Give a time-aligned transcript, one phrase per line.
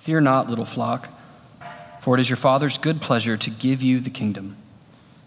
[0.00, 1.10] Fear not, little flock,
[2.00, 4.56] for it is your Father's good pleasure to give you the kingdom.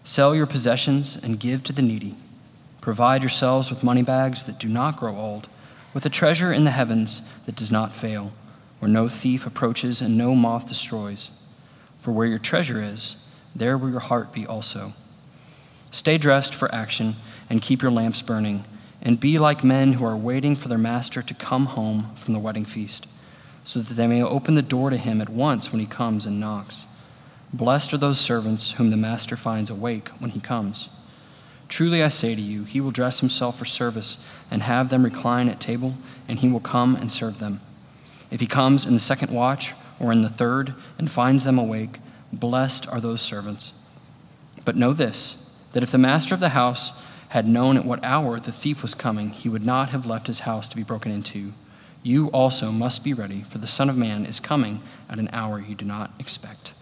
[0.02, 2.16] Sell your possessions and give to the needy.
[2.80, 5.46] Provide yourselves with money bags that do not grow old,
[5.94, 8.32] with a treasure in the heavens that does not fail,
[8.80, 11.30] where no thief approaches and no moth destroys.
[12.00, 13.14] For where your treasure is,
[13.54, 14.94] there will your heart be also.
[15.92, 17.14] Stay dressed for action
[17.48, 18.64] and keep your lamps burning,
[19.00, 22.40] and be like men who are waiting for their master to come home from the
[22.40, 23.06] wedding feast
[23.64, 26.38] so that they may open the door to him at once when he comes and
[26.38, 26.86] knocks.
[27.52, 30.90] Blessed are those servants whom the master finds awake when he comes.
[31.68, 35.48] Truly I say to you, he will dress himself for service and have them recline
[35.48, 35.94] at table,
[36.28, 37.60] and he will come and serve them.
[38.30, 41.98] If he comes in the second watch or in the third and finds them awake,
[42.32, 43.72] blessed are those servants.
[44.64, 45.40] But know this
[45.72, 46.92] that if the master of the house
[47.30, 50.40] had known at what hour the thief was coming, he would not have left his
[50.40, 51.52] house to be broken into
[52.04, 55.58] you also must be ready, for the Son of Man is coming at an hour
[55.58, 56.74] you do not expect.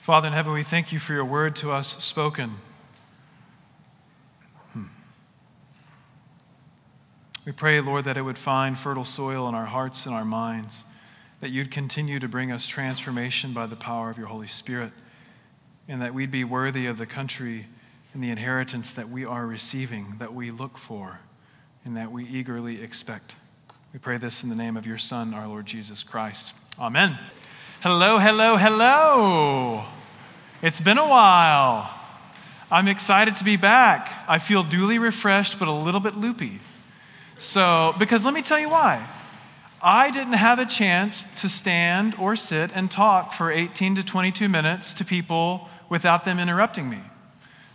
[0.00, 2.56] Father in heaven, we thank you for your word to us spoken.
[4.72, 4.86] Hmm.
[7.46, 10.82] We pray, Lord, that it would find fertile soil in our hearts and our minds,
[11.40, 14.90] that you'd continue to bring us transformation by the power of your Holy Spirit,
[15.86, 17.66] and that we'd be worthy of the country
[18.12, 21.20] and the inheritance that we are receiving, that we look for,
[21.84, 23.36] and that we eagerly expect.
[23.92, 26.54] We pray this in the name of your Son, our Lord Jesus Christ.
[26.80, 27.18] Amen.
[27.82, 29.84] Hello, hello, hello.
[30.62, 31.92] It's been a while.
[32.70, 34.10] I'm excited to be back.
[34.26, 36.60] I feel duly refreshed, but a little bit loopy.
[37.36, 39.06] So, because let me tell you why.
[39.82, 44.48] I didn't have a chance to stand or sit and talk for 18 to 22
[44.48, 47.00] minutes to people without them interrupting me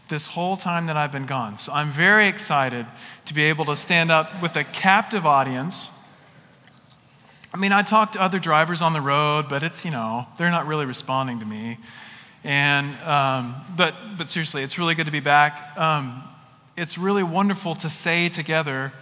[0.10, 1.58] this whole time that I've been gone.
[1.58, 2.88] So I'm very excited
[3.26, 5.92] to be able to stand up with a captive audience
[7.58, 10.52] I mean, I talk to other drivers on the road, but it's, you know, they're
[10.52, 11.80] not really responding to me.
[12.44, 15.76] And, um, but, but seriously, it's really good to be back.
[15.76, 16.22] Um,
[16.76, 18.94] it's really wonderful to say together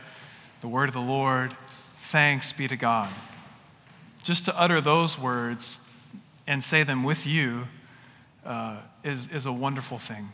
[0.61, 1.53] the word of the Lord,
[1.97, 3.09] thanks be to God.
[4.23, 5.81] Just to utter those words
[6.47, 7.67] and say them with you
[8.45, 10.29] uh, is, is a wonderful thing.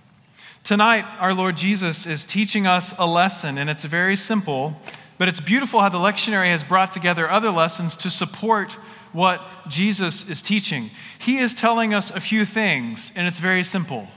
[0.63, 4.79] Tonight, our Lord Jesus is teaching us a lesson, and it's very simple.
[5.21, 8.73] But it's beautiful how the lectionary has brought together other lessons to support
[9.13, 10.89] what Jesus is teaching.
[11.19, 14.07] He is telling us a few things, and it's very simple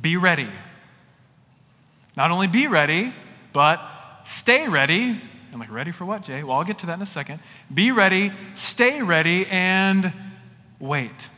[0.00, 0.48] be ready.
[2.16, 3.12] Not only be ready,
[3.52, 3.78] but
[4.24, 5.20] stay ready.
[5.52, 6.42] I'm like, ready for what, Jay?
[6.42, 7.40] Well, I'll get to that in a second.
[7.74, 10.14] Be ready, stay ready, and
[10.80, 11.28] wait.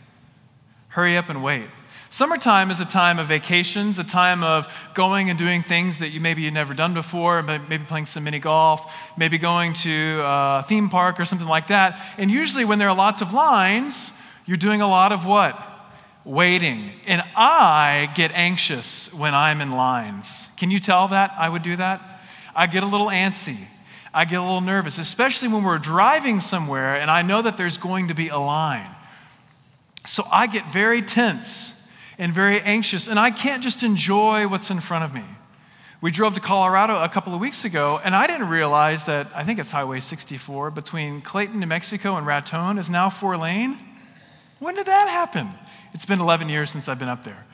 [0.91, 1.67] Hurry up and wait.
[2.09, 6.21] Summertime is a time of vacations, a time of going and doing things that you
[6.21, 10.89] maybe you've never done before, maybe playing some mini golf, maybe going to a theme
[10.89, 12.01] park or something like that.
[12.17, 14.13] And usually, when there are lots of lines,
[14.47, 15.61] you're doing a lot of what?
[16.25, 16.91] Waiting.
[17.07, 20.49] And I get anxious when I'm in lines.
[20.57, 22.23] Can you tell that I would do that?
[22.55, 23.59] I get a little antsy.
[24.15, 27.77] I get a little nervous, especially when we're driving somewhere and I know that there's
[27.77, 28.89] going to be a line.
[30.07, 31.76] So I get very tense
[32.19, 35.25] and very anxious, and I can't just enjoy what's in front of me.
[36.01, 39.45] We drove to Colorado a couple of weeks ago, and I didn't realize that I
[39.45, 43.79] think it's Highway 64 between Clayton, New Mexico, and Raton is now four lane.
[44.59, 45.49] When did that happen?
[45.95, 47.47] It's been 11 years since I've been up there.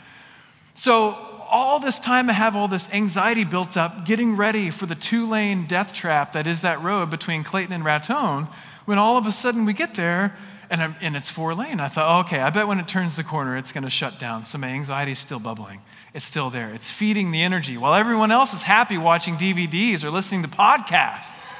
[0.74, 1.16] So,
[1.50, 5.28] all this time I have all this anxiety built up, getting ready for the two
[5.28, 8.48] lane death trap that is that road between Clayton and Raton,
[8.86, 10.34] when all of a sudden we get there
[10.72, 11.80] and, I'm, and it's four lane.
[11.80, 14.46] I thought, okay, I bet when it turns the corner, it's going to shut down.
[14.46, 15.80] So my anxiety is still bubbling.
[16.14, 16.72] It's still there.
[16.72, 21.54] It's feeding the energy while everyone else is happy watching DVDs or listening to podcasts.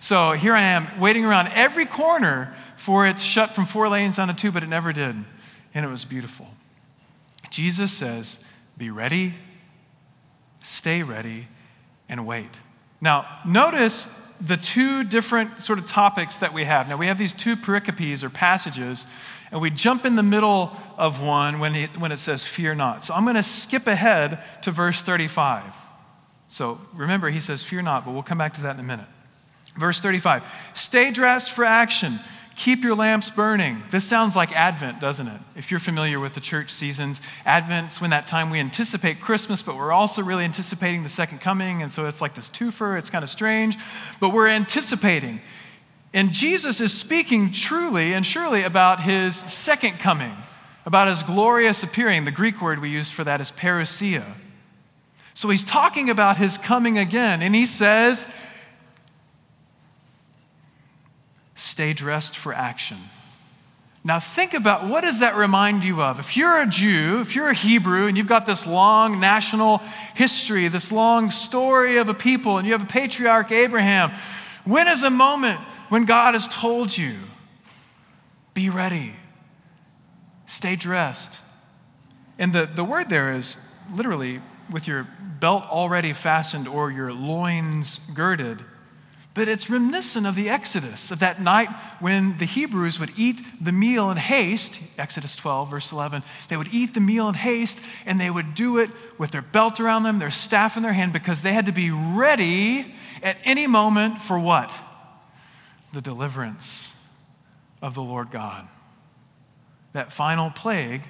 [0.00, 4.16] So here I am waiting around every corner for it to shut from four lanes
[4.16, 5.14] down to two, but it never did.
[5.72, 6.48] And it was beautiful.
[7.50, 8.44] Jesus says,
[8.76, 9.34] be ready,
[10.64, 11.46] stay ready,
[12.08, 12.50] and wait.
[13.00, 16.88] Now, notice the two different sort of topics that we have.
[16.88, 19.06] Now, we have these two pericopes or passages,
[19.50, 23.04] and we jump in the middle of one when, when it says, Fear not.
[23.04, 25.64] So I'm going to skip ahead to verse 35.
[26.48, 29.06] So remember, he says, Fear not, but we'll come back to that in a minute.
[29.76, 30.42] Verse 35
[30.74, 32.18] Stay dressed for action.
[32.58, 33.84] Keep your lamps burning.
[33.92, 35.40] This sounds like Advent, doesn't it?
[35.54, 39.76] If you're familiar with the church seasons, Advent's when that time we anticipate Christmas, but
[39.76, 41.82] we're also really anticipating the second coming.
[41.82, 42.98] And so it's like this twofer.
[42.98, 43.78] It's kind of strange,
[44.18, 45.40] but we're anticipating.
[46.12, 50.34] And Jesus is speaking truly and surely about his second coming,
[50.84, 52.24] about his glorious appearing.
[52.24, 54.24] The Greek word we use for that is parousia.
[55.32, 58.26] So he's talking about his coming again, and he says,
[61.78, 62.96] Stay dressed for action.
[64.02, 66.18] Now, think about what does that remind you of?
[66.18, 69.78] If you're a Jew, if you're a Hebrew, and you've got this long national
[70.16, 74.10] history, this long story of a people, and you have a patriarch, Abraham,
[74.64, 77.14] when is a moment when God has told you,
[78.54, 79.14] be ready,
[80.46, 81.38] stay dressed?
[82.40, 83.56] And the, the word there is
[83.94, 85.06] literally with your
[85.38, 88.64] belt already fastened or your loins girded
[89.38, 91.68] but it's reminiscent of the Exodus, of that night
[92.00, 94.80] when the Hebrews would eat the meal in haste.
[94.98, 96.24] Exodus 12, verse 11.
[96.48, 99.78] They would eat the meal in haste, and they would do it with their belt
[99.78, 102.92] around them, their staff in their hand, because they had to be ready
[103.22, 104.76] at any moment for what?
[105.92, 106.96] The deliverance
[107.80, 108.66] of the Lord God.
[109.92, 111.02] That final plague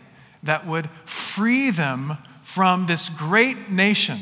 [0.42, 4.18] that would free them from this great nation,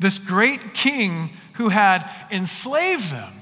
[0.00, 3.32] this great king who had enslaved them.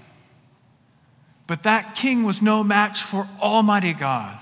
[1.46, 4.38] But that king was no match for Almighty God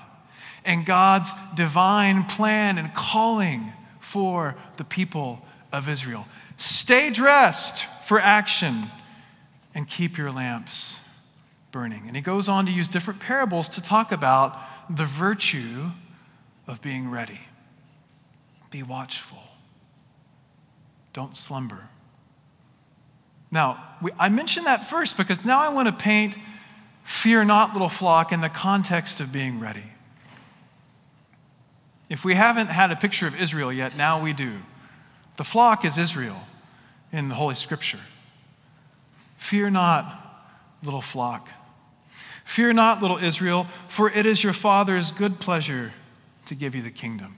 [0.64, 5.40] and God's divine plan and calling for the people
[5.72, 6.26] of Israel.
[6.56, 8.84] Stay dressed for action
[9.74, 10.98] and keep your lamps
[11.70, 12.04] burning.
[12.06, 14.58] And he goes on to use different parables to talk about
[14.88, 15.90] the virtue
[16.66, 17.40] of being ready.
[18.70, 19.42] Be watchful,
[21.12, 21.90] don't slumber.
[23.50, 26.36] Now, we, I mentioned that first because now I want to paint
[27.02, 29.84] fear not, little flock, in the context of being ready.
[32.08, 34.54] If we haven't had a picture of Israel yet, now we do.
[35.36, 36.40] The flock is Israel
[37.12, 38.00] in the Holy Scripture.
[39.36, 40.46] Fear not,
[40.82, 41.48] little flock.
[42.44, 45.92] Fear not, little Israel, for it is your Father's good pleasure
[46.46, 47.36] to give you the kingdom.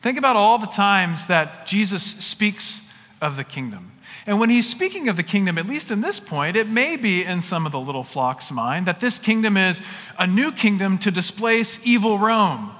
[0.00, 3.92] Think about all the times that Jesus speaks of the kingdom.
[4.26, 7.24] And when he's speaking of the kingdom, at least in this point, it may be
[7.24, 9.82] in some of the little flock's mind that this kingdom is
[10.18, 12.70] a new kingdom to displace evil Rome.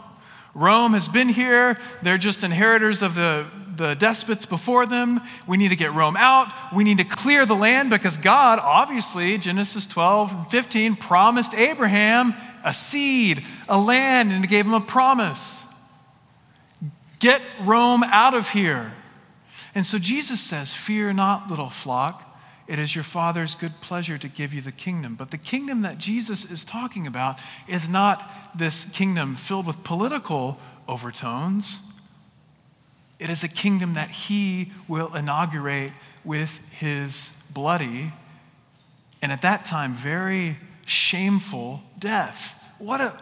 [0.55, 3.47] Rome has been here, they're just inheritors of the,
[3.77, 5.21] the despots before them.
[5.47, 6.51] We need to get Rome out.
[6.75, 12.35] We need to clear the land because God, obviously, Genesis 12 and 15, promised Abraham
[12.65, 15.63] a seed, a land, and gave him a promise.
[17.19, 18.93] Get Rome out of here.
[19.77, 22.23] And so Jesus says, Fear not, little flock.
[22.67, 25.17] It is your Father's good pleasure to give you the kingdom.
[25.17, 27.39] But the kingdom that Jesus is talking about
[27.69, 30.59] is not this kingdom filled with political
[30.89, 31.81] overtones.
[33.19, 35.93] It is a kingdom that he will inaugurate
[36.25, 38.15] with his bloody
[39.21, 40.57] and at that time very
[40.87, 42.75] shameful death.
[42.79, 43.21] What a,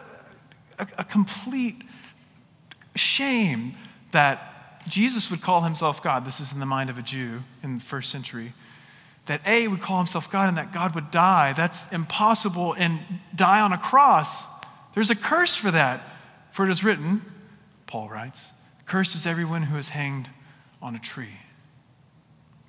[0.79, 1.83] a, a complete
[2.95, 3.73] shame
[4.13, 4.54] that
[4.87, 6.25] Jesus would call himself God.
[6.25, 8.53] This is in the mind of a Jew in the first century.
[9.25, 11.53] That A would call himself God and that God would die.
[11.53, 12.99] That's impossible and
[13.35, 14.43] die on a cross.
[14.93, 16.01] There's a curse for that.
[16.51, 17.21] For it is written,
[17.87, 18.51] Paul writes,
[18.85, 20.29] Cursed is everyone who is hanged
[20.81, 21.39] on a tree.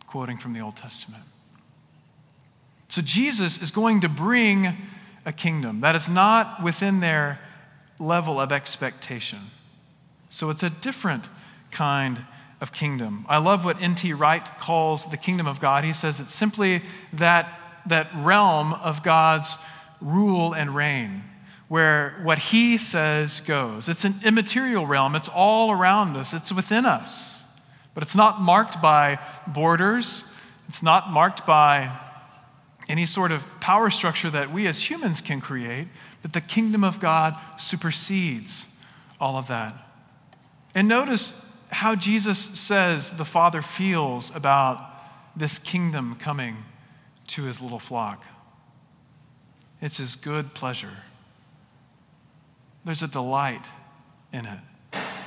[0.07, 1.23] Quoting from the Old Testament.
[2.89, 4.69] So Jesus is going to bring
[5.27, 7.41] a kingdom that is not within their
[7.99, 9.39] level of expectation.
[10.31, 11.25] So it's a different
[11.71, 12.19] kind
[12.61, 13.27] of kingdom.
[13.29, 14.13] I love what N.T.
[14.15, 15.85] Wright calls the kingdom of God.
[15.85, 16.83] He says it's simply
[17.15, 17.49] that,
[17.87, 19.59] that realm of God's
[20.01, 21.23] rule and reign,
[21.69, 23.89] where what he says goes.
[23.89, 27.44] It's an immaterial realm, it's all around us, it's within us.
[27.94, 30.25] But it's not marked by borders,
[30.69, 31.91] it's not marked by
[32.89, 35.89] any sort of power structure that we as humans can create,
[36.23, 38.67] but the kingdom of God supersedes
[39.20, 39.75] all of that.
[40.75, 44.93] And notice how Jesus says the Father feels about
[45.37, 46.65] this kingdom coming
[47.29, 48.25] to his little flock.
[49.81, 50.96] It's his good pleasure.
[52.85, 53.67] There's a delight
[54.32, 54.61] in it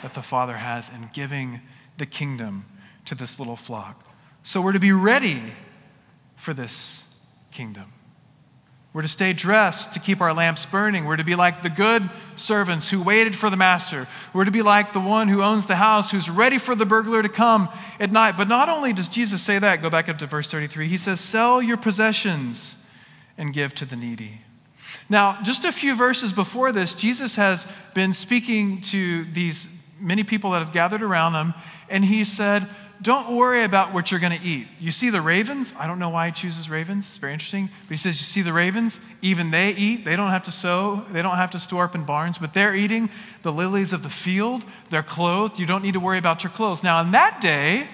[0.01, 1.61] that the Father has in giving
[1.97, 2.65] the kingdom
[3.05, 4.05] to this little flock.
[4.43, 5.41] So we're to be ready
[6.35, 7.13] for this
[7.51, 7.91] kingdom.
[8.91, 11.05] We're to stay dressed to keep our lamps burning.
[11.05, 14.07] We're to be like the good servants who waited for the master.
[14.33, 17.21] We're to be like the one who owns the house who's ready for the burglar
[17.21, 17.69] to come
[17.99, 18.35] at night.
[18.35, 21.19] But not only does Jesus say that, go back up to verse 33, he says,
[21.19, 22.83] Sell your possessions
[23.37, 24.41] and give to the needy.
[25.07, 30.51] Now, just a few verses before this, Jesus has been speaking to these many people
[30.51, 31.53] that have gathered around him,
[31.89, 32.67] and he said,
[33.01, 34.67] don't worry about what you're going to eat.
[34.79, 35.73] You see the ravens?
[35.79, 37.07] I don't know why he chooses ravens.
[37.07, 37.69] It's very interesting.
[37.83, 38.99] But he says, You see the ravens?
[39.21, 40.03] Even they eat.
[40.03, 42.75] They don't have to sow, they don't have to store up in barns, but they're
[42.75, 43.09] eating
[43.41, 44.65] the lilies of the field.
[44.89, 45.59] They're clothed.
[45.59, 46.83] You don't need to worry about your clothes.
[46.83, 47.87] Now, in that day,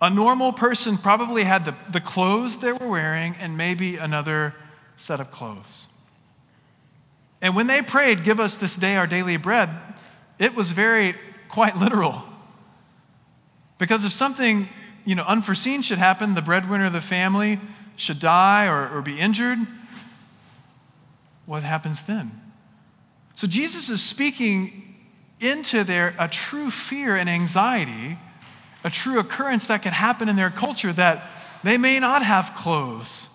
[0.00, 4.54] a normal person probably had the, the clothes they were wearing and maybe another
[4.96, 5.88] set of clothes.
[7.42, 9.68] And when they prayed, Give us this day our daily bread,
[10.38, 11.14] it was very
[11.48, 12.22] quite literal.
[13.78, 14.68] Because if something
[15.04, 17.60] you know, unforeseen should happen, the breadwinner of the family
[17.96, 19.58] should die or, or be injured,
[21.46, 22.32] what happens then?
[23.34, 24.96] So Jesus is speaking
[25.40, 28.18] into their a true fear and anxiety,
[28.82, 31.30] a true occurrence that could happen in their culture that
[31.62, 33.28] they may not have clothes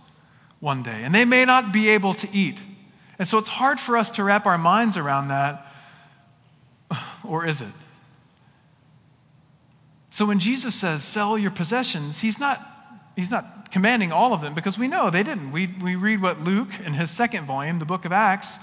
[0.60, 2.62] one day and they may not be able to eat.
[3.18, 5.66] And so it's hard for us to wrap our minds around that.
[7.24, 7.68] Or is it?
[10.20, 12.60] So when Jesus says, sell your possessions, he's not,
[13.16, 15.54] he's not commanding all of them because we know they didn't.
[15.54, 18.60] We, we read what Luke, in his second volume, the book of Acts,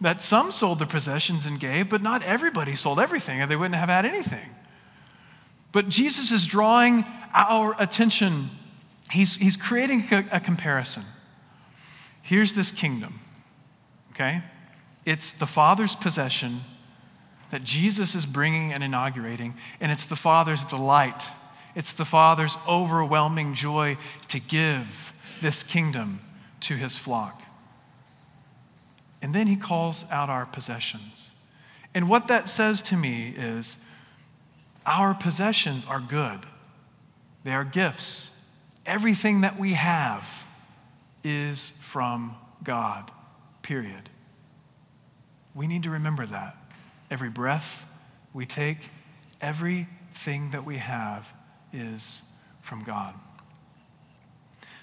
[0.00, 3.74] that some sold their possessions and gave, but not everybody sold everything or they wouldn't
[3.74, 4.48] have had anything.
[5.72, 8.48] But Jesus is drawing our attention.
[9.10, 11.02] He's, he's creating a, a comparison.
[12.22, 13.20] Here's this kingdom,
[14.12, 14.42] okay?
[15.04, 16.62] It's the Father's possession
[17.54, 21.22] that Jesus is bringing and inaugurating, and it's the Father's delight.
[21.76, 23.96] It's the Father's overwhelming joy
[24.30, 26.18] to give this kingdom
[26.62, 27.40] to his flock.
[29.22, 31.30] And then he calls out our possessions.
[31.94, 33.76] And what that says to me is
[34.84, 36.40] our possessions are good,
[37.44, 38.36] they are gifts.
[38.84, 40.44] Everything that we have
[41.22, 42.34] is from
[42.64, 43.12] God,
[43.62, 44.10] period.
[45.54, 46.56] We need to remember that.
[47.14, 47.86] Every breath
[48.32, 48.90] we take,
[49.40, 51.32] everything that we have
[51.72, 52.22] is
[52.60, 53.14] from God.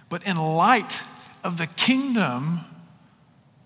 [0.08, 1.02] But in light
[1.44, 2.62] of the kingdom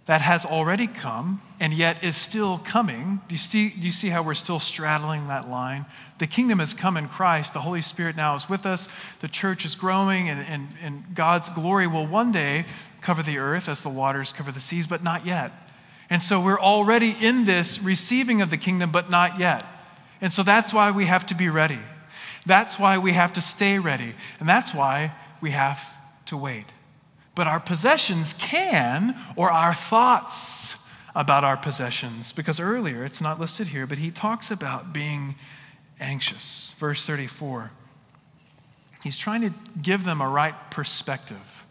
[0.08, 4.10] that has already come and yet is still coming, do you, see, do you see
[4.10, 5.86] how we're still straddling that line?
[6.18, 7.54] The kingdom has come in Christ.
[7.54, 8.90] The Holy Spirit now is with us.
[9.20, 12.66] The church is growing, and, and, and God's glory will one day
[13.02, 15.52] cover the earth as the waters cover the seas, but not yet.
[16.10, 19.66] And so we're already in this receiving of the kingdom, but not yet.
[20.22, 21.80] And so that's why we have to be ready.
[22.46, 24.14] That's why we have to stay ready.
[24.40, 25.98] And that's why we have
[26.28, 26.66] to wait.
[27.34, 33.68] But our possessions can, or our thoughts about our possessions, because earlier, it's not listed
[33.68, 35.36] here, but he talks about being
[36.00, 36.74] anxious.
[36.78, 37.72] Verse 34.
[39.04, 41.66] He's trying to give them a right perspective,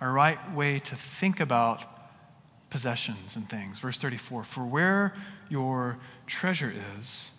[0.00, 1.93] a right way to think about
[2.74, 3.78] possessions and things.
[3.78, 5.14] Verse 34 For where
[5.48, 7.30] your treasure is,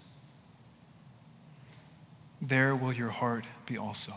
[2.41, 4.13] there will your heart be also.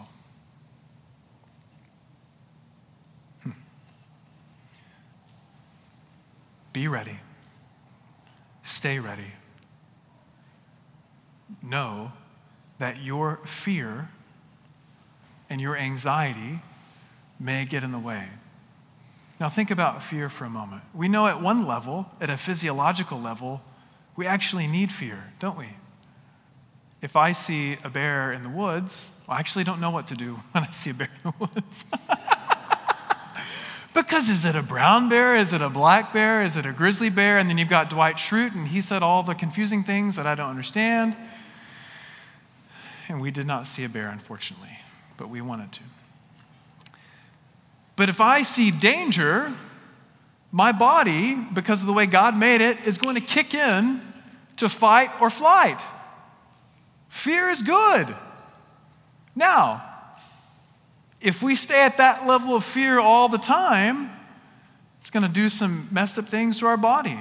[3.43, 3.51] Hmm.
[6.73, 7.19] Be ready.
[8.63, 9.33] Stay ready.
[11.61, 12.13] Know
[12.79, 14.09] that your fear
[15.51, 16.61] and your anxiety
[17.41, 18.29] may get in the way.
[19.41, 20.83] Now, think about fear for a moment.
[20.93, 23.61] We know at one level, at a physiological level,
[24.17, 25.69] we actually need fear, don't we?
[27.01, 30.17] If I see a bear in the woods, well, I actually don't know what to
[30.17, 31.85] do when I see a bear in the woods.
[33.95, 35.37] because is it a brown bear?
[35.37, 36.43] Is it a black bear?
[36.43, 37.39] Is it a grizzly bear?
[37.39, 40.35] And then you've got Dwight Schrute, and he said all the confusing things that I
[40.35, 41.17] don't understand.
[43.09, 44.79] And we did not see a bear, unfortunately,
[45.17, 45.81] but we wanted to.
[47.99, 49.53] But if I see danger,
[50.53, 54.01] my body, because of the way God made it, is going to kick in
[54.59, 55.83] to fight or flight.
[57.09, 58.15] Fear is good.
[59.35, 59.83] Now,
[61.21, 64.13] if we stay at that level of fear all the time,
[65.01, 67.19] it's going to do some messed up things to our body.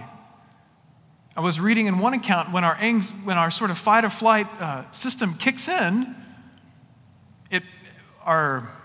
[1.35, 4.45] I was reading in one account when our, when our sort of fight or flight
[4.59, 6.15] uh, system kicks in,
[7.49, 7.63] it,
[8.23, 8.76] our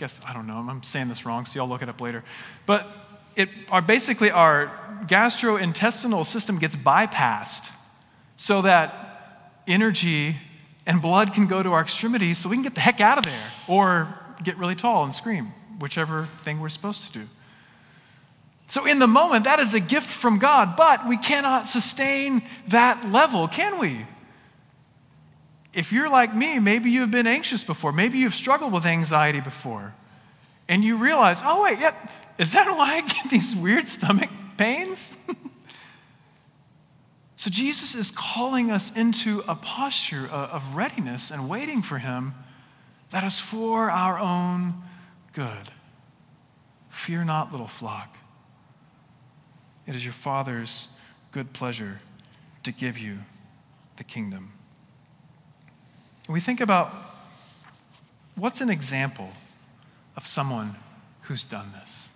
[0.00, 2.24] guess, I don't know, I'm saying this wrong, so y'all look it up later.
[2.64, 2.88] But
[3.36, 4.72] it are basically our
[5.06, 7.70] gastrointestinal system gets bypassed
[8.36, 10.36] so that energy
[10.86, 13.24] and blood can go to our extremities so we can get the heck out of
[13.24, 14.08] there or
[14.42, 17.26] get really tall and scream, whichever thing we're supposed to do.
[18.68, 23.10] So, in the moment, that is a gift from God, but we cannot sustain that
[23.10, 24.06] level, can we?
[25.72, 27.92] If you're like me, maybe you've been anxious before.
[27.92, 29.94] Maybe you've struggled with anxiety before.
[30.68, 31.94] And you realize, oh, wait, yeah,
[32.38, 35.16] is that why I get these weird stomach pains?
[37.36, 42.34] so Jesus is calling us into a posture of readiness and waiting for Him
[43.10, 44.74] that is for our own
[45.32, 45.70] good.
[46.88, 48.16] Fear not, little flock.
[49.86, 50.88] It is your Father's
[51.32, 52.00] good pleasure
[52.62, 53.18] to give you
[53.96, 54.52] the kingdom.
[56.30, 56.92] We think about
[58.36, 59.30] what's an example
[60.16, 60.76] of someone
[61.22, 62.12] who's done this?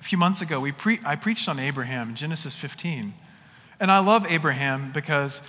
[0.00, 3.14] A few months ago, we pre- I preached on Abraham, in Genesis 15.
[3.80, 5.42] And I love Abraham because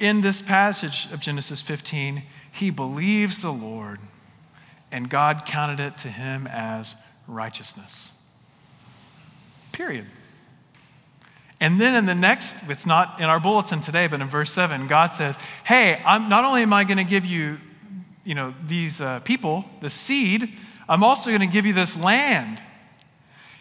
[0.00, 4.00] in this passage of Genesis 15, he believes the Lord,
[4.90, 6.96] and God counted it to him as
[7.28, 8.14] righteousness.
[9.72, 10.06] Period.
[11.60, 14.86] And then in the next, it's not in our bulletin today, but in verse 7,
[14.86, 17.58] God says, Hey, I'm, not only am I going to give you,
[18.24, 20.50] you know, these uh, people, the seed,
[20.88, 22.60] I'm also going to give you this land.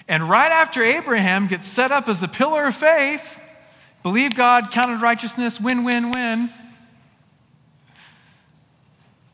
[0.08, 3.40] And right after Abraham gets set up as the pillar of faith,
[4.02, 6.50] believe God, counted righteousness, win, win, win.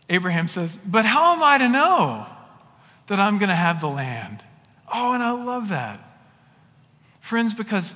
[0.09, 2.27] Abraham says, But how am I to know
[3.07, 4.43] that I'm going to have the land?
[4.93, 6.03] Oh, and I love that.
[7.19, 7.95] Friends, because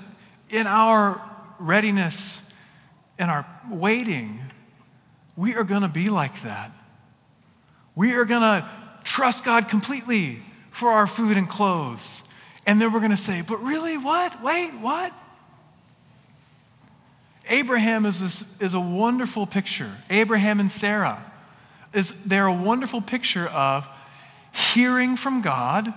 [0.53, 1.19] in our
[1.57, 2.53] readiness,
[3.17, 4.39] in our waiting,
[5.36, 6.72] we are going to be like that.
[7.95, 8.69] We are going to
[9.03, 10.38] trust God completely
[10.69, 12.24] for our food and clothes.
[12.67, 14.43] And then we're going to say, but really, what?
[14.43, 15.12] Wait, what?
[17.50, 19.91] Abraham is, is a wonderful picture.
[20.12, 21.22] Abraham and Sarah
[21.93, 23.88] is they're a wonderful picture of
[24.74, 25.91] hearing from God,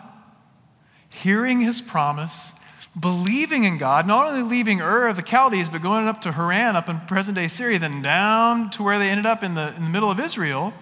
[1.10, 2.52] hearing his promise,
[2.98, 6.76] believing in God, not only leaving Ur of the Chaldees, but going up to Haran,
[6.76, 9.84] up in present day Syria, then down to where they ended up in the, in
[9.84, 10.72] the middle of Israel.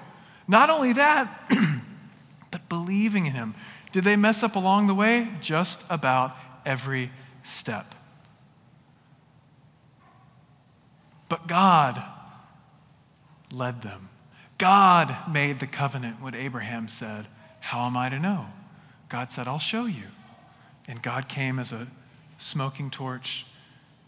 [0.46, 1.28] Not only that,
[2.50, 3.54] but believing in him.
[3.90, 5.28] Did they mess up along the way?
[5.40, 7.10] Just about every
[7.42, 7.94] step.
[11.28, 12.02] But God
[13.50, 14.08] led them.
[14.58, 17.26] God made the covenant what Abraham said,
[17.60, 18.46] How am I to know?
[19.08, 20.04] God said, I'll show you.
[20.86, 21.88] And God came as a
[22.44, 23.46] smoking torch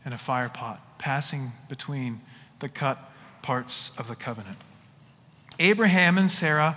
[0.04, 2.20] and a fire pot, passing between
[2.60, 2.98] the cut
[3.42, 4.58] parts of the covenant.
[5.58, 6.76] Abraham and Sarah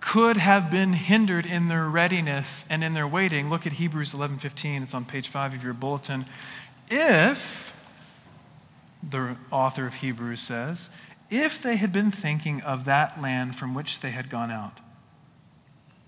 [0.00, 3.50] could have been hindered in their readiness and in their waiting.
[3.50, 4.82] Look at Hebrews 11:15.
[4.82, 6.24] It's on page 5 of your bulletin.
[6.90, 7.74] If
[9.02, 10.88] the author of Hebrews says,
[11.30, 14.80] if they had been thinking of that land from which they had gone out,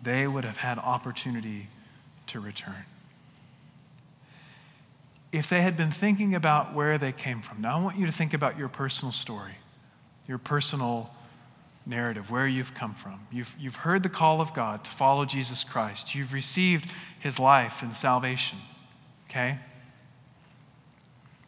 [0.02, 1.68] they would have had opportunity
[2.28, 2.84] to return.
[5.36, 7.60] If they had been thinking about where they came from.
[7.60, 9.52] Now I want you to think about your personal story,
[10.26, 11.10] your personal
[11.84, 13.20] narrative, where you've come from.
[13.30, 16.14] You've, you've heard the call of God to follow Jesus Christ.
[16.14, 18.56] You've received his life and salvation,
[19.28, 19.58] okay?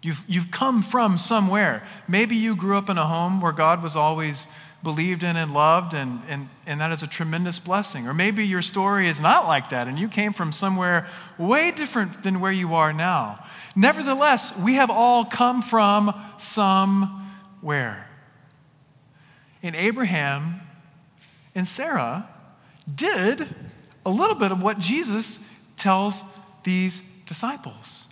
[0.03, 1.83] You've, you've come from somewhere.
[2.07, 4.47] Maybe you grew up in a home where God was always
[4.83, 8.07] believed in and loved, and, and, and that is a tremendous blessing.
[8.07, 12.23] Or maybe your story is not like that, and you came from somewhere way different
[12.23, 13.45] than where you are now.
[13.75, 18.09] Nevertheless, we have all come from somewhere.
[19.63, 20.61] And Abraham
[21.55, 22.29] and Sarah
[22.93, 23.49] did
[24.07, 25.41] a little bit of what Jesus
[25.77, 26.23] tells
[26.63, 28.07] these disciples.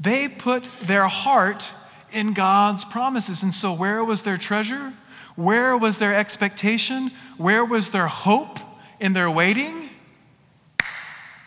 [0.00, 1.70] They put their heart
[2.10, 3.42] in God's promises.
[3.42, 4.92] And so, where was their treasure?
[5.36, 7.10] Where was their expectation?
[7.36, 8.58] Where was their hope
[9.00, 9.90] in their waiting?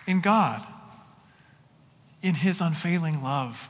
[0.08, 0.66] In God,
[2.22, 3.70] in His unfailing love,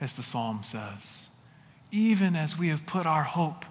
[0.00, 1.28] as the psalm says.
[1.90, 3.64] Even as we have put our hope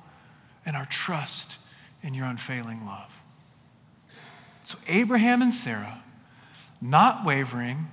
[0.66, 1.58] and our trust
[2.04, 3.14] in your unfailing love.
[4.64, 6.02] So, Abraham and Sarah,
[6.82, 7.88] not wavering,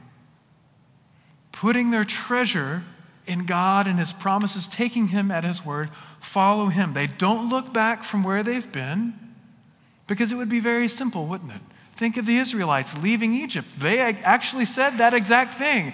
[1.53, 2.83] putting their treasure
[3.27, 6.93] in God and His promises, taking Him at His word, follow Him.
[6.93, 9.15] They don't look back from where they've been
[10.07, 11.61] because it would be very simple, wouldn't it?
[11.95, 13.69] Think of the Israelites leaving Egypt.
[13.79, 15.93] They actually said that exact thing.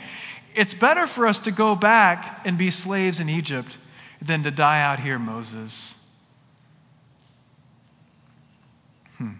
[0.55, 3.77] It's better for us to go back and be slaves in Egypt
[4.21, 5.95] than to die out here, Moses.
[9.19, 9.33] Hmm.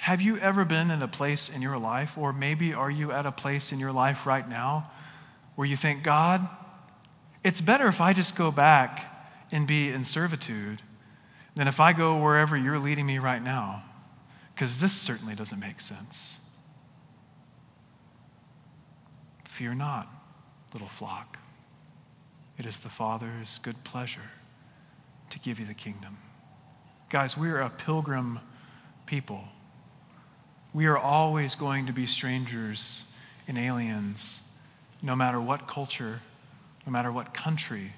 [0.00, 3.24] Have you ever been in a place in your life, or maybe are you at
[3.24, 4.90] a place in your life right now
[5.58, 6.48] where you think, God,
[7.42, 10.80] it's better if I just go back and be in servitude
[11.56, 13.82] than if I go wherever you're leading me right now?
[14.54, 16.38] Because this certainly doesn't make sense.
[19.46, 20.06] Fear not,
[20.72, 21.40] little flock.
[22.56, 24.30] It is the Father's good pleasure
[25.30, 26.18] to give you the kingdom.
[27.08, 28.38] Guys, we are a pilgrim
[29.06, 29.42] people.
[30.72, 33.12] We are always going to be strangers
[33.48, 34.42] and aliens,
[35.02, 36.20] no matter what culture,
[36.86, 37.92] no matter what country,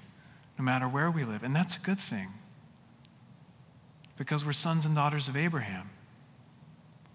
[0.58, 1.42] no matter where we live.
[1.42, 2.28] And that's a good thing
[4.16, 5.90] because we're sons and daughters of Abraham.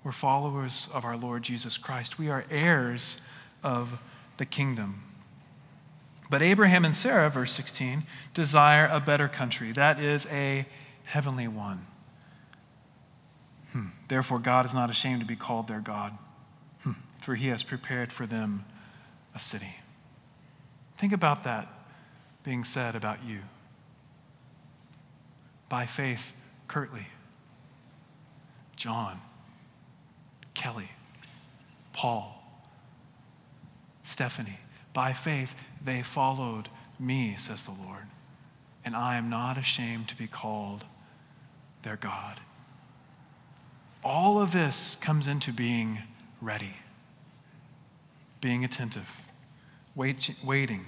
[0.03, 2.17] We're followers of our Lord Jesus Christ.
[2.17, 3.21] We are heirs
[3.63, 3.99] of
[4.37, 5.03] the kingdom.
[6.29, 9.71] But Abraham and Sarah, verse 16, desire a better country.
[9.71, 10.65] That is a
[11.05, 11.85] heavenly one.
[13.71, 13.87] Hmm.
[14.07, 16.17] Therefore, God is not ashamed to be called their God.
[16.81, 16.91] Hmm.
[17.19, 18.65] for he has prepared for them
[19.35, 19.75] a city.
[20.97, 21.67] Think about that
[22.43, 23.39] being said about you.
[25.69, 26.33] By faith,
[26.67, 27.05] Curtly,
[28.75, 29.19] John,
[30.53, 30.89] Kelly,
[31.93, 32.43] Paul,
[34.03, 34.59] Stephanie.
[34.93, 36.69] By faith, they followed
[36.99, 38.05] me, says the Lord,
[38.83, 40.85] and I am not ashamed to be called
[41.83, 42.39] their God.
[44.03, 45.99] All of this comes into being
[46.41, 46.73] ready,
[48.41, 49.24] being attentive,
[49.95, 50.85] waiting,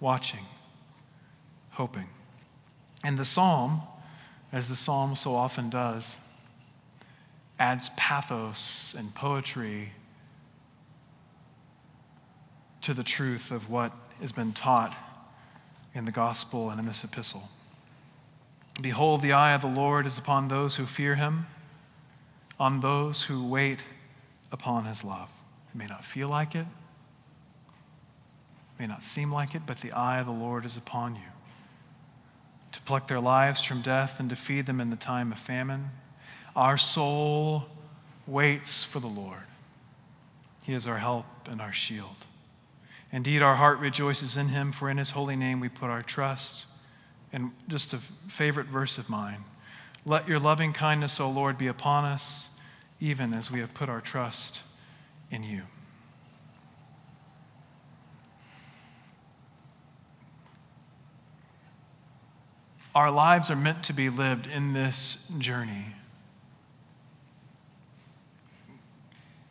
[0.00, 0.44] watching,
[1.70, 2.08] hoping.
[3.02, 3.82] And the psalm,
[4.52, 6.16] as the psalm so often does,
[7.58, 9.92] adds pathos and poetry
[12.82, 14.94] to the truth of what has been taught
[15.94, 17.48] in the gospel and in this epistle.
[18.80, 21.46] Behold, the eye of the Lord is upon those who fear him,
[22.58, 23.78] on those who wait
[24.52, 25.30] upon his love.
[25.72, 26.66] It may not feel like it,
[28.78, 31.22] may not seem like it, but the eye of the Lord is upon you
[32.72, 35.90] to pluck their lives from death and to feed them in the time of famine.
[36.56, 37.66] Our soul
[38.26, 39.44] waits for the Lord.
[40.64, 42.26] He is our help and our shield.
[43.12, 46.66] Indeed, our heart rejoices in him, for in his holy name we put our trust.
[47.32, 49.44] And just a favorite verse of mine
[50.06, 52.50] let your loving kindness, O Lord, be upon us,
[53.00, 54.60] even as we have put our trust
[55.30, 55.62] in you.
[62.94, 65.86] Our lives are meant to be lived in this journey,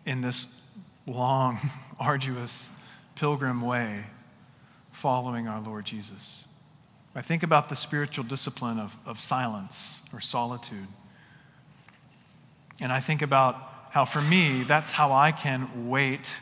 [0.06, 0.72] in this
[1.06, 1.60] long,
[2.00, 2.70] arduous
[3.16, 4.06] pilgrim way,
[4.92, 6.48] following our Lord Jesus.
[7.16, 10.88] I think about the spiritual discipline of, of silence or solitude.
[12.82, 13.56] And I think about
[13.92, 16.38] how, for me, that's how I can wait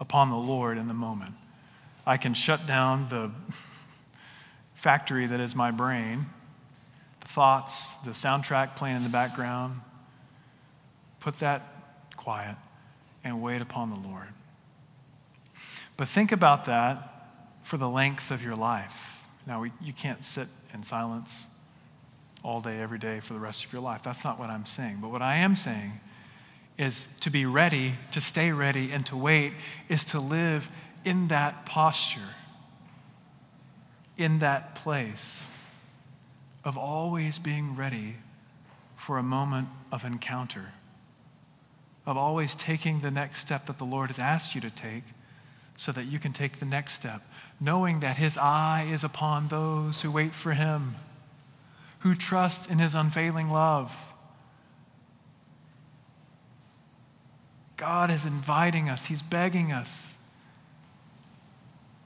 [0.00, 1.34] upon the Lord in the moment.
[2.06, 3.30] I can shut down the
[4.78, 6.24] factory that is my brain,
[7.20, 9.80] the thoughts, the soundtrack playing in the background,
[11.18, 11.62] put that
[12.16, 12.54] quiet
[13.24, 14.28] and wait upon the Lord.
[15.96, 19.26] But think about that for the length of your life.
[19.48, 21.48] Now, we, you can't sit in silence
[22.44, 24.04] all day, every day for the rest of your life.
[24.04, 24.98] That's not what I'm saying.
[25.02, 25.90] But what I am saying
[26.78, 29.54] is to be ready, to stay ready, and to wait
[29.88, 30.70] is to live
[31.04, 32.20] in that posture
[34.18, 35.46] in that place
[36.64, 38.16] of always being ready
[38.96, 40.72] for a moment of encounter,
[42.04, 45.04] of always taking the next step that the Lord has asked you to take
[45.76, 47.22] so that you can take the next step,
[47.60, 50.96] knowing that His eye is upon those who wait for Him,
[52.00, 54.12] who trust in His unfailing love.
[57.76, 60.17] God is inviting us, He's begging us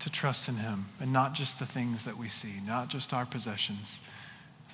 [0.03, 3.25] to trust in Him and not just the things that we see, not just our
[3.25, 4.01] possessions.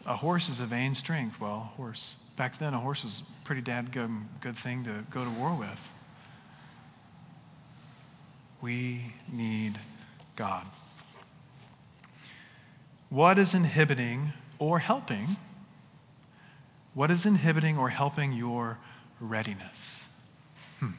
[0.06, 1.38] A horse is a vain strength.
[1.40, 2.16] Well, a horse.
[2.36, 5.92] Back then, a horse was a pretty dad good, thing to go to war with.
[8.62, 9.74] We need
[10.34, 10.64] God.
[13.10, 15.36] What is inhibiting or helping?
[16.94, 18.78] What is inhibiting or helping your
[19.20, 20.08] readiness?
[20.80, 20.92] Hmm.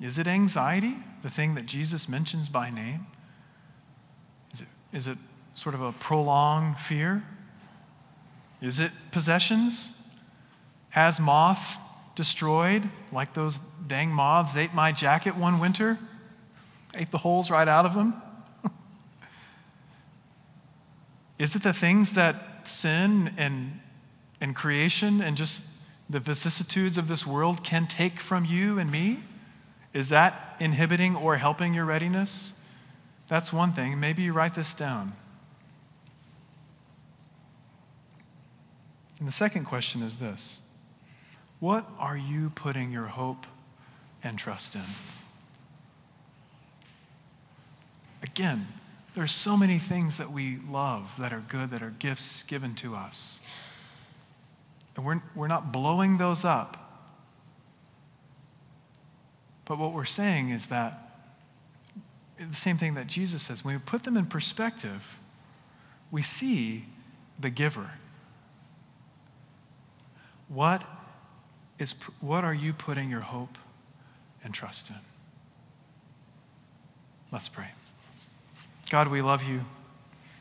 [0.00, 3.06] Is it anxiety, the thing that Jesus mentions by name?
[4.52, 5.18] Is it, is it
[5.54, 7.24] sort of a prolonged fear?
[8.60, 9.90] Is it possessions?
[10.90, 11.78] Has moth
[12.14, 15.98] destroyed, like those dang moths ate my jacket one winter?
[16.94, 18.14] Ate the holes right out of them?
[21.38, 23.80] Is it the things that sin and,
[24.40, 25.62] and creation and just
[26.10, 29.20] the vicissitudes of this world can take from you and me?
[29.98, 32.52] Is that inhibiting or helping your readiness?
[33.26, 33.98] That's one thing.
[33.98, 35.12] Maybe you write this down.
[39.18, 40.60] And the second question is this
[41.58, 43.44] What are you putting your hope
[44.22, 44.82] and trust in?
[48.22, 48.68] Again,
[49.16, 52.76] there are so many things that we love that are good, that are gifts given
[52.76, 53.40] to us.
[54.94, 56.87] And we're, we're not blowing those up
[59.68, 60.98] but what we're saying is that
[62.38, 65.18] the same thing that Jesus says, when we put them in perspective,
[66.10, 66.86] we see
[67.38, 67.90] the giver.
[70.48, 70.84] What,
[71.78, 73.58] is, what are you putting your hope
[74.42, 74.96] and trust in?
[77.30, 77.66] Let's pray.
[78.88, 79.60] God, we love you.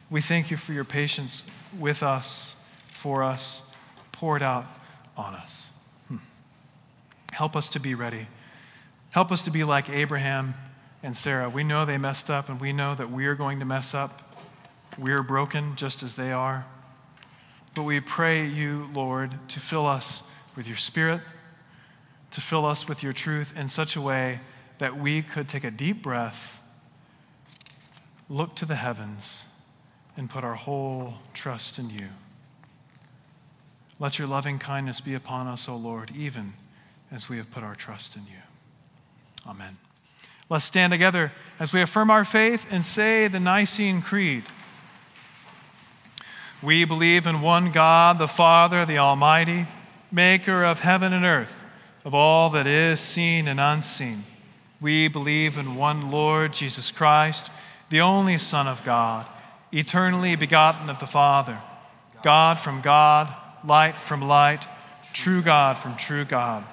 [0.10, 1.44] We thank you for your patience
[1.78, 2.56] with us,
[2.88, 3.70] for us,
[4.13, 4.68] poured out
[5.18, 5.70] on us.
[6.08, 6.18] Hmm.
[7.34, 8.28] Help us to be ready.
[9.17, 10.53] Help us to be like Abraham
[11.01, 11.49] and Sarah.
[11.49, 14.21] We know they messed up, and we know that we are going to mess up.
[14.95, 16.67] We are broken just as they are.
[17.73, 21.21] But we pray you, Lord, to fill us with your spirit,
[22.30, 24.39] to fill us with your truth in such a way
[24.77, 26.62] that we could take a deep breath,
[28.30, 29.45] look to the heavens,
[30.15, 32.10] and put our whole trust in you.
[33.99, 36.53] Let your loving kindness be upon us, O Lord, even
[37.12, 38.46] as we have put our trust in you.
[39.47, 39.77] Amen.
[40.49, 44.43] Let's stand together as we affirm our faith and say the Nicene Creed.
[46.62, 49.67] We believe in one God, the Father, the Almighty,
[50.12, 51.63] maker of heaven and earth,
[52.03, 54.23] of all that is seen and unseen.
[54.81, 57.51] We believe in one Lord, Jesus Christ,
[57.89, 59.25] the only Son of God,
[59.71, 61.60] eternally begotten of the Father,
[62.23, 63.33] God from God,
[63.63, 64.67] light from light,
[65.13, 66.63] true God from true God,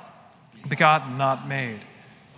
[0.68, 1.80] begotten, not made,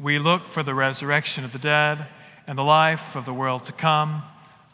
[0.00, 2.06] We look for the resurrection of the dead
[2.46, 4.22] and the life of the world to come.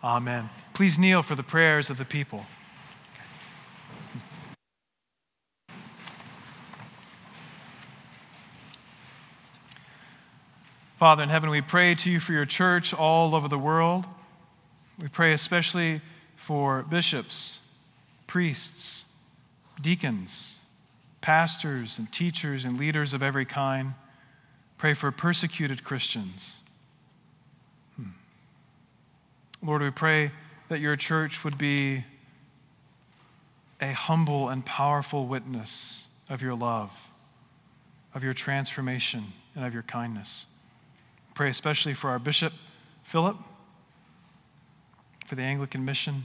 [0.02, 0.50] Amen.
[0.74, 2.44] Please kneel for the prayers of the people.
[10.98, 14.04] Father in heaven, we pray to you for your church all over the world.
[15.00, 16.02] We pray especially
[16.37, 17.60] for bishops,
[18.26, 19.06] priests,
[19.80, 20.58] deacons,
[21.22, 23.94] pastors, and teachers and leaders of every kind.
[24.85, 26.62] Pray for persecuted Christians.
[27.97, 28.09] Hmm.
[29.62, 30.31] Lord, we pray
[30.68, 32.05] that your church would be
[33.81, 37.09] a humble and powerful witness of your love,
[38.14, 40.44] of your transformation, and of your kindness.
[41.33, 42.53] Pray especially for our Bishop
[43.05, 43.38] Philip,
[45.25, 46.25] for the Anglican Mission,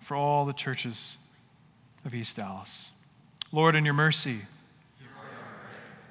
[0.00, 1.18] for all the churches
[2.06, 2.92] of East Dallas.
[3.52, 4.38] Lord, in your mercy,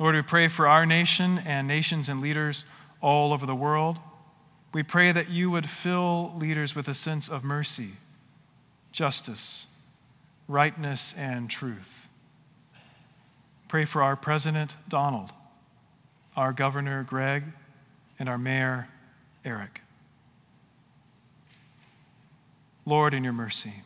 [0.01, 2.65] Lord, we pray for our nation and nations and leaders
[3.01, 3.99] all over the world.
[4.73, 7.89] We pray that you would fill leaders with a sense of mercy,
[8.91, 9.67] justice,
[10.47, 12.09] rightness, and truth.
[13.67, 15.29] Pray for our President, Donald,
[16.35, 17.43] our Governor, Greg,
[18.17, 18.87] and our mayor,
[19.45, 19.81] Eric.
[22.87, 23.83] Lord, in your mercy.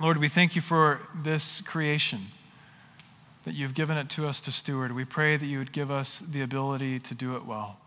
[0.00, 2.26] Lord, we thank you for this creation,
[3.48, 4.94] that you've given it to us to steward.
[4.94, 7.78] We pray that you would give us the ability to do it well.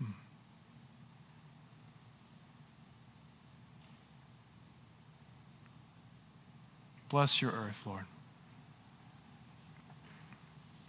[0.00, 0.10] Hmm.
[7.08, 8.06] Bless your earth, Lord.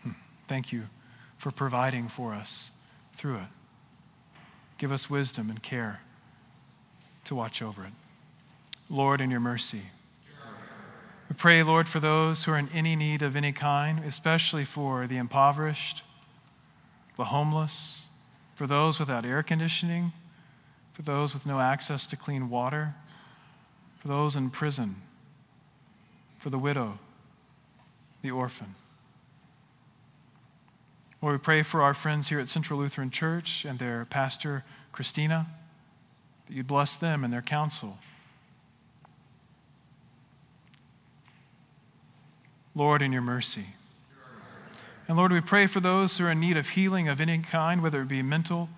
[0.02, 0.13] Hmm.
[0.47, 0.86] Thank you
[1.38, 2.71] for providing for us
[3.13, 3.50] through it.
[4.80, 6.02] Give us wisdom and care
[7.26, 7.93] to watch over it.
[8.89, 9.84] Lord, in your mercy.
[11.32, 15.08] We pray, Lord, for those who are in any need of any kind, especially for
[15.08, 16.04] the impoverished,
[17.15, 18.08] the homeless,
[18.54, 20.12] for those without air conditioning,
[20.91, 22.96] for those with no access to clean water,
[23.98, 24.98] for those in prison,
[26.38, 27.00] for the widow,
[28.22, 28.76] the orphan.
[31.22, 35.48] Lord, we pray for our friends here at Central Lutheran Church and their pastor, Christina,
[36.48, 38.00] that you bless them and their counsel.
[42.73, 43.65] Lord, in your mercy.
[45.07, 47.81] And Lord, we pray for those who are in need of healing of any kind,
[47.84, 48.69] whether it be mental,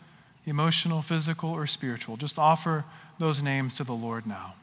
[0.46, 2.18] emotional, physical, or spiritual.
[2.18, 2.86] Just offer
[3.20, 4.56] those names to the Lord now.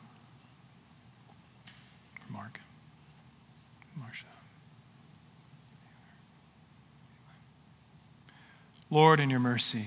[2.29, 2.61] Mark.
[3.97, 4.25] Marcia.
[8.91, 9.87] Lord, in your mercy.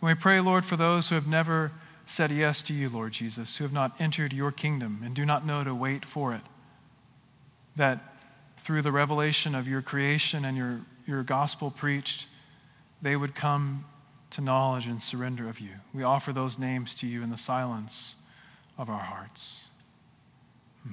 [0.00, 1.72] And we pray, Lord, for those who have never
[2.04, 5.46] said yes to you, Lord Jesus, who have not entered your kingdom and do not
[5.46, 6.42] know to wait for it,
[7.76, 7.98] that
[8.58, 12.26] through the revelation of your creation and your your gospel preached,
[13.00, 13.84] they would come
[14.30, 15.70] to knowledge and surrender of you.
[15.92, 18.16] We offer those names to you in the silence
[18.78, 19.66] of our hearts.
[20.84, 20.92] Hmm.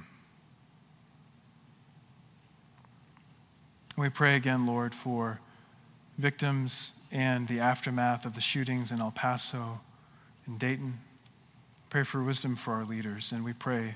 [3.96, 5.40] We pray again, Lord, for
[6.18, 9.80] victims and the aftermath of the shootings in El Paso
[10.46, 10.98] and Dayton.
[11.88, 13.94] Pray for wisdom for our leaders, and we pray,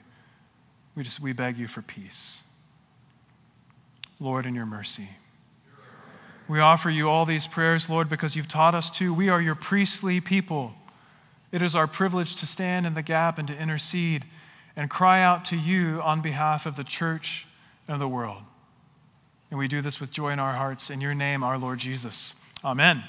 [0.96, 2.43] we just we beg you for peace.
[4.20, 5.08] Lord, in your mercy.
[6.46, 9.14] We offer you all these prayers, Lord, because you've taught us to.
[9.14, 10.74] We are your priestly people.
[11.52, 14.24] It is our privilege to stand in the gap and to intercede
[14.76, 17.46] and cry out to you on behalf of the church
[17.88, 18.42] and the world.
[19.50, 20.90] And we do this with joy in our hearts.
[20.90, 22.34] In your name, our Lord Jesus.
[22.64, 23.04] Amen.